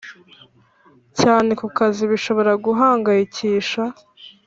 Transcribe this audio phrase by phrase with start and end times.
[1.19, 3.83] Cyane ku kazi bishobora guhangayikisha